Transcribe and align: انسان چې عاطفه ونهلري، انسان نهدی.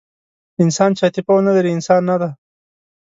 انسان 0.63 0.89
چې 0.97 1.01
عاطفه 1.05 1.31
ونهلري، 1.35 1.71
انسان 1.73 2.01
نهدی. 2.07 2.29